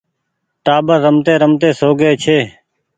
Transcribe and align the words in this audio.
ٽآٻر 0.65 0.97
رمتي 1.03 1.33
رمتي 1.41 1.69
سوگيئي 1.79 2.13
ڇي۔ 2.23 2.39